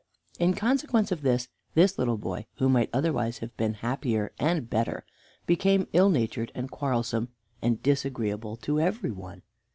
[0.39, 5.05] In consequence of this, this little boy, who might otherwise have been happier and better,
[5.45, 7.29] became ill natured and quarrelsome,
[7.61, 9.43] and disagreeable to every one.